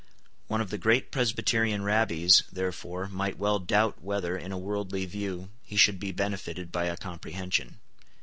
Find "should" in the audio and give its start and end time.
5.77-5.99